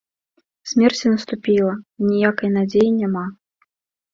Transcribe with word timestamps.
Смерць 0.69 1.01
наступіла, 1.13 1.73
аніякай 2.01 2.53
надзеі 2.57 2.89
няма. 3.01 3.25